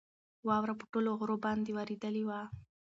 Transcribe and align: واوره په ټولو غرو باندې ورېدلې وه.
واوره 0.47 0.73
په 0.79 0.85
ټولو 0.91 1.09
غرو 1.19 1.37
باندې 1.45 1.69
ورېدلې 1.77 2.23
وه. 2.27 2.41